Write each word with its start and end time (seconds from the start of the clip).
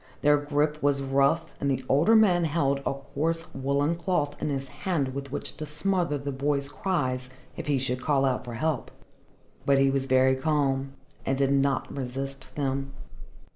Their 0.23 0.37
grip 0.39 0.81
was 0.81 1.03
rough, 1.03 1.53
and 1.59 1.69
the 1.69 1.85
older 1.87 2.15
man 2.15 2.45
held 2.45 2.79
a 2.87 2.95
coarse 2.95 3.53
woollen 3.53 3.93
cloth 3.93 4.35
in 4.41 4.49
his 4.49 4.67
hand 4.67 5.13
with 5.13 5.31
which 5.31 5.55
to 5.57 5.67
smother 5.67 6.17
the 6.17 6.31
boy's 6.31 6.69
cries 6.69 7.29
if 7.55 7.67
he 7.67 7.77
should 7.77 8.01
call 8.01 8.25
out 8.25 8.43
for 8.43 8.55
help. 8.55 8.89
But 9.63 9.77
he 9.77 9.91
was 9.91 10.07
very 10.07 10.35
calm 10.35 10.93
and 11.23 11.37
did 11.37 11.51
not 11.53 11.95
resist 11.95 12.47
them. 12.55 12.93